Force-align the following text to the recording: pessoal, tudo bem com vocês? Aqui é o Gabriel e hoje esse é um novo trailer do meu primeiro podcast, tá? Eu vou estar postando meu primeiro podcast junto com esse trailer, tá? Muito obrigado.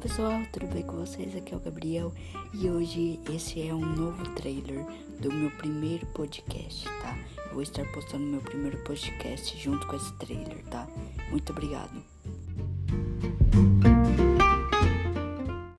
pessoal, 0.00 0.40
tudo 0.50 0.66
bem 0.68 0.82
com 0.82 0.96
vocês? 0.96 1.36
Aqui 1.36 1.52
é 1.52 1.56
o 1.56 1.60
Gabriel 1.60 2.10
e 2.54 2.70
hoje 2.70 3.20
esse 3.30 3.60
é 3.60 3.74
um 3.74 3.84
novo 3.84 4.24
trailer 4.34 4.82
do 5.20 5.30
meu 5.30 5.50
primeiro 5.50 6.06
podcast, 6.06 6.84
tá? 7.02 7.18
Eu 7.48 7.52
vou 7.52 7.62
estar 7.62 7.84
postando 7.92 8.24
meu 8.24 8.40
primeiro 8.40 8.78
podcast 8.78 9.58
junto 9.62 9.86
com 9.86 9.96
esse 9.96 10.10
trailer, 10.14 10.64
tá? 10.70 10.88
Muito 11.28 11.52
obrigado. 11.52 12.02